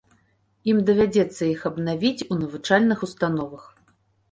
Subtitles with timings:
[0.71, 3.71] Ім давядзецца іх абнавіць у навучальных установах.